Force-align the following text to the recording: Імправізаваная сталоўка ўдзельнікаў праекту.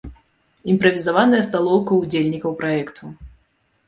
Імправізаваная 0.71 1.41
сталоўка 1.47 1.91
ўдзельнікаў 1.99 2.51
праекту. 2.63 3.03